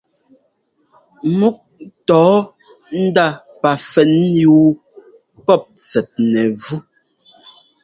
[1.37, 1.57] Múk
[1.87, 2.37] ńtɔ́ɔ
[3.03, 3.25] ndá
[3.61, 4.65] pafɛnyúu
[5.45, 6.75] pɔ́p tsɛt nɛvú.